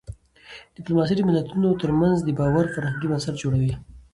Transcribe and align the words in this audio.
ډيپلوماسي 0.77 1.13
د 1.15 1.21
ملتونو 1.29 1.69
ترمنځ 1.81 2.17
د 2.23 2.29
باور 2.39 2.65
فرهنګي 2.73 3.07
بنسټ 3.11 3.35
جوړوي. 3.43 3.73